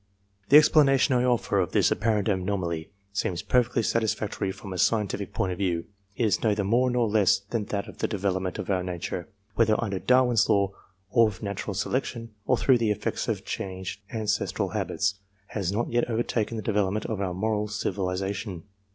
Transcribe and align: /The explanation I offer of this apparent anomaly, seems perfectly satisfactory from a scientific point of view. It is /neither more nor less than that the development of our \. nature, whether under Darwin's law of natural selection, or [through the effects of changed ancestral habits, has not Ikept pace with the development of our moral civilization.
/The 0.49 0.57
explanation 0.57 1.13
I 1.13 1.23
offer 1.25 1.59
of 1.59 1.73
this 1.73 1.91
apparent 1.91 2.27
anomaly, 2.27 2.89
seems 3.13 3.43
perfectly 3.43 3.83
satisfactory 3.83 4.51
from 4.51 4.73
a 4.73 4.79
scientific 4.79 5.31
point 5.31 5.51
of 5.51 5.59
view. 5.59 5.85
It 6.15 6.25
is 6.25 6.37
/neither 6.39 6.65
more 6.65 6.89
nor 6.89 7.07
less 7.07 7.37
than 7.37 7.65
that 7.65 7.99
the 7.99 8.07
development 8.07 8.57
of 8.57 8.71
our 8.71 8.81
\. 8.83 8.83
nature, 8.83 9.29
whether 9.53 9.75
under 9.77 9.99
Darwin's 9.99 10.49
law 10.49 10.71
of 11.13 11.43
natural 11.43 11.75
selection, 11.75 12.33
or 12.47 12.57
[through 12.57 12.79
the 12.79 12.89
effects 12.89 13.27
of 13.27 13.45
changed 13.45 14.01
ancestral 14.11 14.69
habits, 14.69 15.19
has 15.49 15.71
not 15.71 15.85
Ikept 15.89 16.07
pace 16.33 16.49
with 16.49 16.55
the 16.57 16.61
development 16.63 17.05
of 17.05 17.21
our 17.21 17.35
moral 17.35 17.67
civilization. 17.67 18.63